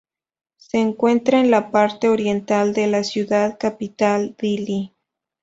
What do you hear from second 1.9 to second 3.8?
oriental de la ciudad